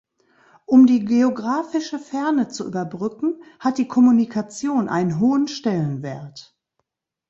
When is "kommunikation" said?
3.87-4.89